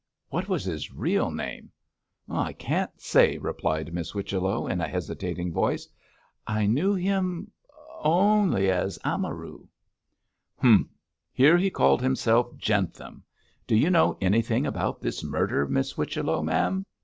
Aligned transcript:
'What 0.29 0.49
was 0.49 0.63
his 0.65 0.91
real 0.91 1.29
name?' 1.29 1.71
'I 2.27 2.53
can't 2.53 2.89
say,' 2.99 3.37
replied 3.37 3.93
Miss 3.93 4.09
Whichello, 4.13 4.65
in 4.65 4.81
a 4.81 4.87
hesitating 4.87 5.53
voice. 5.53 5.87
'I 6.47 6.65
knew 6.65 6.95
him 6.95 7.51
only 8.01 8.71
as 8.71 8.97
Amaru.' 9.05 9.67
'Humph! 10.57 10.87
here 11.31 11.55
he 11.55 11.69
called 11.69 12.01
himself 12.01 12.57
Jentham. 12.57 13.21
Do 13.67 13.75
you 13.75 13.91
know 13.91 14.17
anything 14.19 14.65
about 14.65 15.01
this 15.01 15.23
murder, 15.23 15.67
Miss 15.67 15.91
Whichello, 15.91 16.41
ma'am?' 16.41 16.83